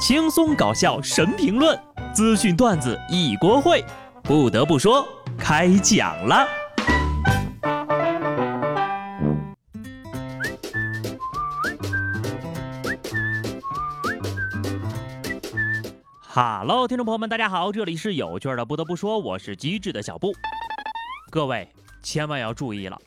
[0.00, 1.78] 轻松搞笑神评论，
[2.14, 3.84] 资讯段子一锅烩。
[4.22, 5.06] 不得不说，
[5.38, 6.48] 开讲了。
[16.22, 18.64] 哈喽，听众朋友们，大家好，这里是有趣的。
[18.64, 20.32] 不得不说，我是机智的小布。
[21.30, 21.68] 各位
[22.02, 22.98] 千万要注意了，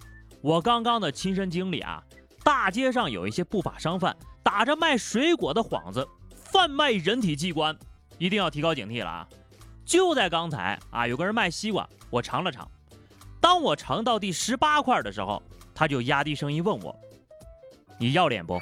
[0.42, 2.04] 我刚刚的亲身经历啊，
[2.44, 6.08] 大街上有一些不法商贩打着卖水果的幌子。
[6.54, 7.76] 贩卖人体器官，
[8.20, 9.28] 一定要提高警惕了啊！
[9.84, 12.70] 就在刚才啊，有个人卖西瓜，我尝了尝。
[13.42, 15.42] 当我尝到第十八块的时候，
[15.74, 16.96] 他就压低声音问我
[17.98, 18.62] ：“你要脸不？”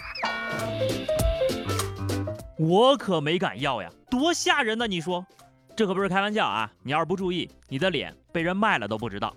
[2.58, 4.88] 我可没敢要呀，多吓人呢！
[4.88, 5.26] 你说，
[5.76, 6.72] 这可不是开玩笑啊！
[6.84, 9.36] 你要是不注意，你的脸被人卖了都不知道。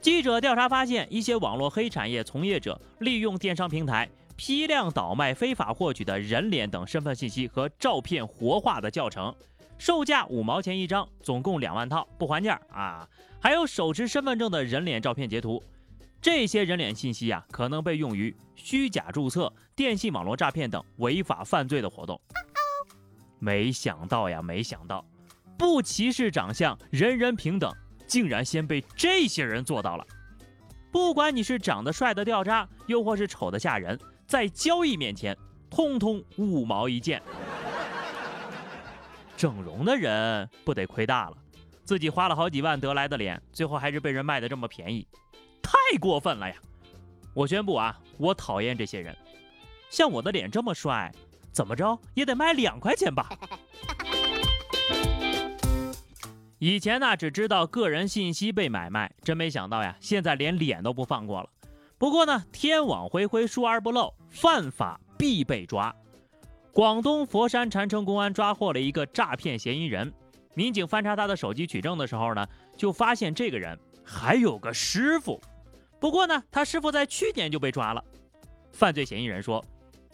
[0.00, 4.08] 记者调查发现，一些网络黑产业从业者利用电商平台。
[4.36, 9.34] 批量倒卖非法获取的人脸等身份信息和照片活化的教程，
[9.78, 13.08] 售价五毛钱一张，总共两万套，不还价啊！
[13.40, 15.62] 还有手持身份证的人脸照片截图，
[16.20, 22.20] 这些人脸信息啊，可能被用于虚假注册、电信网络诈骗等违法犯罪的活动。
[23.38, 25.04] 没想到呀，没想到，
[25.58, 27.72] 不歧视长相，人人平等，
[28.06, 30.06] 竟然先被这些人做到了。
[30.92, 33.98] 不管你是长得帅的掉渣，又或是丑的吓人。
[34.32, 35.36] 在交易面前，
[35.68, 37.20] 通通五毛一件。
[39.36, 41.36] 整容的人不得亏大了，
[41.84, 45.06] 自己花了好几万得来的脸，最后还是被人卖的这么便宜，
[45.62, 46.56] 太过分了呀！
[47.34, 49.14] 我宣布啊，我讨厌这些人。
[49.90, 51.12] 像我的脸这么帅，
[51.52, 53.28] 怎么着也得卖两块钱吧？
[56.58, 61.50] 以前呢，只知道个人信息被买卖，真没想到呀，现在连脸都不放过了。
[62.02, 65.94] 不过呢，天网恢恢，疏而不漏，犯法必被抓。
[66.72, 70.12] 广东佛山禅城公安抓获了一个诈骗嫌疑人。
[70.54, 72.44] 民警翻查他的手机取证的时候呢，
[72.76, 75.40] 就发现这个人还有个师傅。
[76.00, 78.04] 不过呢，他师傅在去年就被抓了。
[78.72, 79.64] 犯罪嫌疑人说：“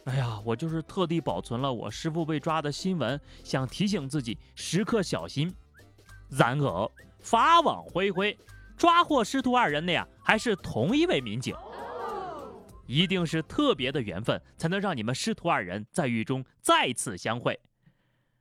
[0.04, 5.50] 哎呀，我就是特地保存了我师傅被抓的新闻，想提醒自己时刻小心。”
[6.28, 6.90] 然而，
[7.20, 8.38] 法网恢恢，
[8.76, 11.56] 抓获师徒二人的呀，还是同一位民警。
[12.88, 17.60] 一定是特别的缘分，才能让你们师徒二人在狱中再次相会。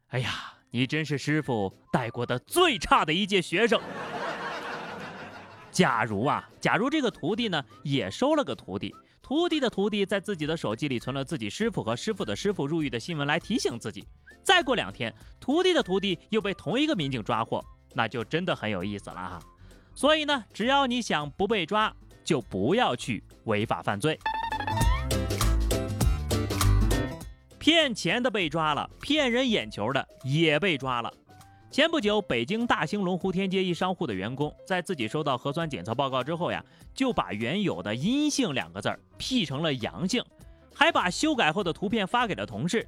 [0.08, 3.80] 哎呀，你真是师傅带过的最差的一届学生。
[5.69, 14.08] 假如啊，假如这个徒弟呢也收了个徒弟，徒弟的徒弟在自己的手机里存了自己师傅和师傅的师傅入狱的新闻来提醒自己。
[14.44, 17.62] 再过两天，徒弟的徒弟又被同一个民警抓获，
[17.94, 19.40] 那就真的很有意思了哈。
[19.94, 21.94] 所以呢，只要你想不被抓，
[22.24, 24.18] 就不要去违法犯罪。
[27.67, 31.13] 骗钱的被抓了，骗人眼球的也被抓了。
[31.69, 36.63] 前不久，北京大兴龙湖天街一商户的员工在自己收到核酸检测报告之后呀，
[36.94, 40.23] 就把原有的阴性两个字儿 P 成了阳性，
[40.73, 42.88] 还把修改后的图片发给了同事。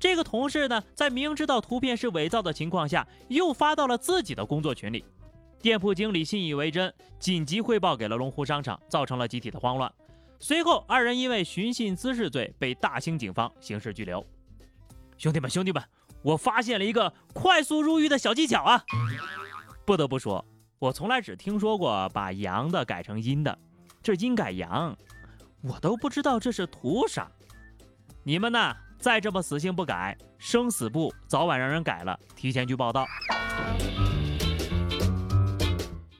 [0.00, 5.04] 这个同事呢，在明知道图片是伪造的情况下，又发到了自己的工作群里。
[5.60, 9.92] 店铺经理信以为真，紧急汇报给了龙湖商场，造成了集体的慌乱。
[10.38, 14.24] 随后，二人因为寻衅滋事罪被大兴警方刑事拘留。
[15.16, 15.82] 兄弟们，兄弟们，
[16.22, 18.84] 我发现了一个快速入狱的小技巧啊！
[19.84, 20.44] 不得不说，
[20.78, 23.58] 我从来只听说过把阳的改成阴的，
[24.02, 24.96] 这阴改阳，
[25.62, 27.30] 我都不知道这是图啥。
[28.22, 33.06] 你们呢，再这么死性不改，生死簿早晚让人改了，提前去报道。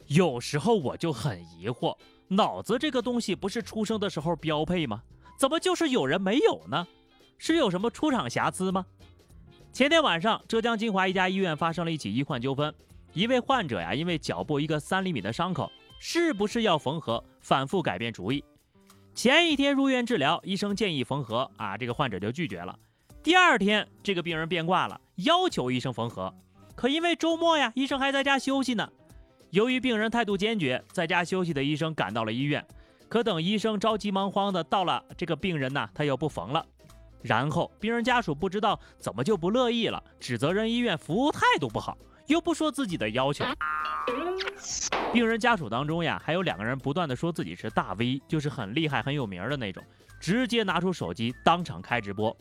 [0.06, 1.94] 有时候我就很疑惑。
[2.29, 5.03] 脑子这个东西不是出生的时候标配吗？
[5.39, 6.87] 怎么就是有人没有呢？
[7.39, 8.85] 是有什么出厂瑕疵吗？
[9.73, 12.75] 前天晚上，浙江金华一家医院发生了一起医患纠纷。
[13.13, 15.71] 一位患者呀，因为脚部一个三厘米的伤口，
[16.01, 18.43] 是不是要缝合，反复改变主意。
[19.15, 22.79] 前一天入院治疗，医生建议缝合，啊，这个患者就拒绝了。
[23.23, 26.34] 第二天，这个病人变卦了，要求医生缝合，
[26.75, 28.91] 可因为周末呀，医生还在家休息呢。
[29.51, 32.65] 由于病人态度坚决，在家休息的医生赶到了医院。
[33.09, 36.65] 可等医生着急忙慌的到了，这个病人呢，他又不缝了。
[37.22, 41.97] 然后病人家属不知道怎么就不乐意了，指责人医院服务态度不好，
[42.27, 43.45] 又不说自己的要求。
[45.13, 49.83] 病人家属当中呀，还有两个人不断的说自己是大 V，就是很厉害很有名的那种，
[50.21, 52.37] 直接拿出手机当场开直播。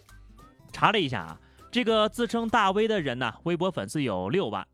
[0.71, 1.39] 查了一下啊，
[1.71, 4.65] 这个自称大 V 的人呢，微博粉丝有六万。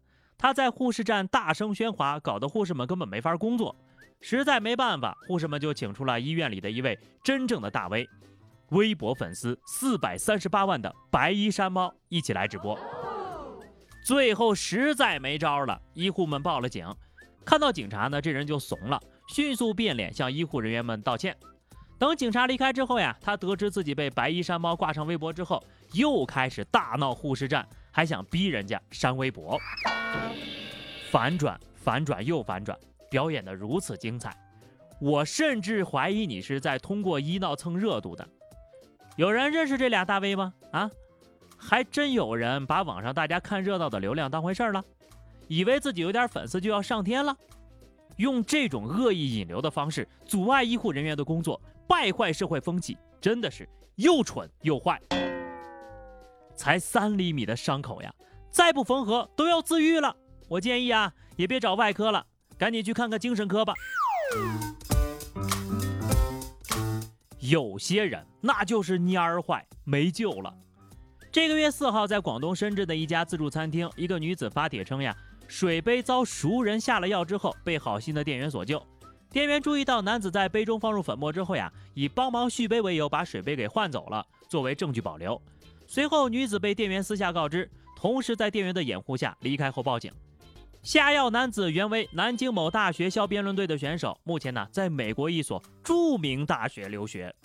[0.42, 3.76] 他在护士站大声喧哗，搞得护士们根本没法工作。
[4.22, 8.10] 实在没办法，护士们就请出了医院里的一位真正的大 V。
[8.70, 12.76] 微博粉丝四百三十八万的白衣山猫一起来直播。
[14.04, 16.92] 最后实在没招了，医护们报了警。
[17.46, 21.38] 看到警察呢，这人就怂了，迅速变脸向医护人员们道歉。
[22.00, 29.60] 等警察离开之后呀，他得知自己被白衣山猫挂上微博之后，又开始大闹护士站，还想逼人家删微博。
[31.10, 32.78] 反转，反转又反转，
[33.10, 34.36] 表演的如此精彩，
[35.00, 38.28] 我甚至怀疑你是在通过医闹蹭热度的。
[39.18, 40.54] 有人认识这俩大 V 吗？
[40.72, 40.90] 啊，
[41.58, 44.84] 还真有人把网上大家看热闹的流量当回事儿了，
[45.48, 47.36] 以为自己有点粉丝就要上天了，
[48.16, 55.00] 用这种恶意引流的方式阻碍医护人员的工作，败坏社会风气，真的是又蠢又坏。
[56.62, 58.14] 才三厘米的伤口呀，
[58.52, 60.16] 再不缝合都要自愈了。
[60.48, 62.24] 我建议啊，也别找外科了，
[62.56, 63.74] 赶紧去看看精神科吧。
[67.40, 70.54] 有些人那就是蔫儿坏，没救了。
[71.32, 75.18] 这个月四号，在广东深圳的一家自助餐厅，一个女子发帖称呀，
[75.48, 78.80] 水杯遭熟人下了药之后，被好心的店员所救。
[79.32, 85.42] 店员注意到男子在杯中放入粉末之后呀，以帮忙续杯为由，把水杯给换走了，作为证据保留。
[85.94, 90.10] 随后，女子被店员私下告知，同时在店员的掩护下离开后报警。
[90.82, 97.36] 下药男子原为南京某大学校辩论队的选手，目前呢在美国一所著名大学留学。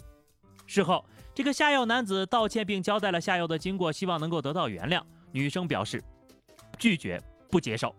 [0.65, 1.05] 事后，
[1.35, 5.03] 这个下药男子道歉并交代了下药的经过，希望能够得到原谅。
[5.33, 6.01] 女生表示
[6.79, 7.21] 拒绝
[7.51, 7.93] 不接受。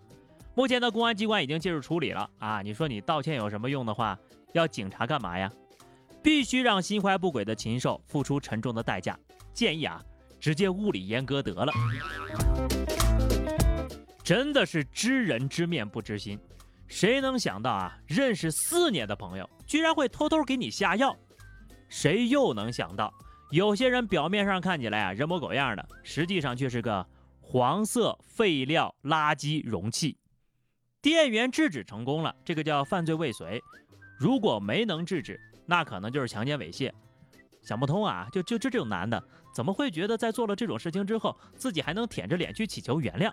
[0.56, 2.62] 目前的公安机关已经介入处理了啊！
[2.62, 4.18] 你说你道歉有什么用的话，
[4.54, 5.52] 要警察干嘛呀？
[6.24, 9.20] 必须让心怀不轨的禽兽付出沉重的代价。
[9.54, 10.02] 建议啊，
[10.40, 11.72] 直接物理阉割得了。
[14.24, 16.38] 真的是知人知面不知心，
[16.88, 17.98] 谁能想到啊？
[18.06, 21.16] 认识四年的朋友居然会偷偷给你下药，
[21.88, 23.14] 谁又能想到
[23.52, 27.06] 有些人表面上看起来啊人模狗样的，实际上却是个
[27.40, 30.18] 黄色废料垃圾容器。
[31.02, 33.62] 店员制止成功了，这个叫犯罪未遂；
[34.20, 36.92] 如果没能制止，那可能就是强奸猥亵。
[37.62, 39.24] 想不通啊，就就就这种男的，
[39.58, 43.32] 怎么会觉得在做了这种事情之后，自己还能舔着脸去祈求原谅？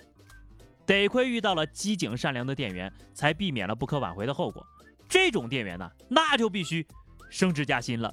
[0.87, 4.67] 得亏遇到了机警善良的店员，才避免了不可挽回的后果。
[5.07, 6.87] 这种店员呢，那就必须
[7.29, 8.11] 升职加薪了。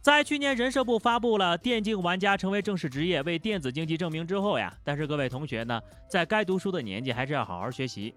[0.00, 8.14] 在去年人社部发布了电竞玩家成为正式职业、为电子竞技证明之后呀，但是各位同学呢，在该读书的年纪还是要好好学习。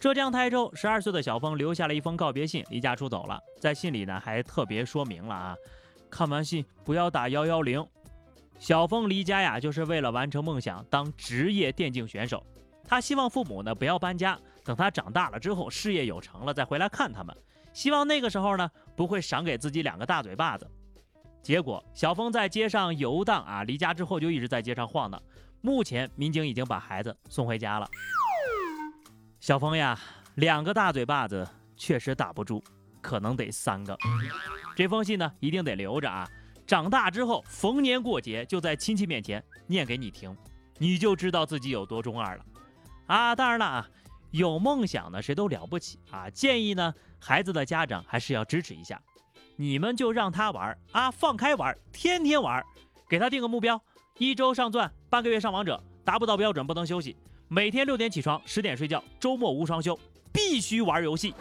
[0.00, 3.38] 浙江台州十二岁的小峰留下了一封告别信，离家出走了。
[3.60, 5.54] 在信里呢，还特别说明了啊，
[6.08, 7.86] 看完信不要打幺幺零。
[8.58, 12.42] 小峰离家呀，就是为了完成梦想，当职业电竞选手。
[12.82, 17.36] 他希望父母呢不要搬家，等他长大了之后，事业有成了再回来看他们。
[17.74, 20.66] 希望那个时候呢，不会赏给自己两个大嘴巴子。
[21.42, 25.22] 结果，小峰在街上游荡啊，离家之后就一直在街上晃荡。
[25.60, 27.86] 目前，民警已经把孩子送回家了。
[29.40, 29.98] 小峰呀，
[30.34, 32.62] 两个大嘴巴子确实打不住，
[33.00, 33.96] 可能得三个。
[34.76, 36.28] 这封信呢，一定得留着啊。
[36.66, 40.36] 长大之后，逢年过节就在亲戚面前念给你听，
[40.76, 42.44] 你就知道自己有多中二了
[43.06, 43.34] 啊！
[43.34, 43.88] 当然了啊，
[44.30, 46.28] 有梦想的谁都了不起啊！
[46.28, 49.00] 建议呢，孩子的家长还是要支持一下，
[49.56, 52.62] 你们就让他玩啊，放开玩，天天玩，
[53.08, 53.82] 给他定个目标，
[54.18, 57.16] 一周上钻，半个月上王者，达不到标准不能休息，
[57.52, 59.98] 每天六点起床，十点睡觉，周末无双休，
[60.32, 61.34] 必须玩游戏。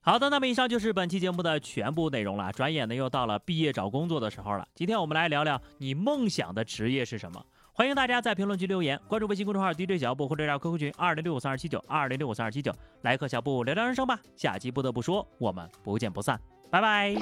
[0.00, 2.50] 好的，那么以上就是本期节目的全部内容了。
[2.50, 4.66] 转眼呢，又到了毕业找工作的时候了。
[4.74, 7.40] 今天我们来聊聊你梦想的职业是什么？
[7.72, 14.18] 欢迎大家在评论区留言，关注微信公众号 DJ 小布或者加 QQ 群二零六五三二七九二零六五三二七九，来和小布聊聊人生吧。
[14.34, 16.40] 下期不得不说，我们不见不散，
[16.72, 17.14] 拜拜。